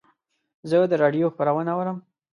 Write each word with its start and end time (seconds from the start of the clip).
زه 0.69 0.75
د 0.91 0.93
رادیو 1.03 1.31
خپرونه 1.33 1.71
اورم. 1.77 1.97